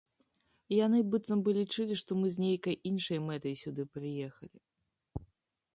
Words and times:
Яны 0.85 0.99
быццам 1.15 1.43
бы 1.47 1.51
лічылі, 1.59 1.97
што 2.03 2.11
мы 2.23 2.27
з 2.35 2.43
нейкай 2.45 2.75
іншай 2.93 3.19
мэтай 3.27 3.55
сюды 3.65 3.81
прыехалі. 3.99 4.57